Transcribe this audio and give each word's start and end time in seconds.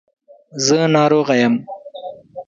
زه 0.65 0.77
ناروغه 0.95 1.35
یم. 1.43 1.55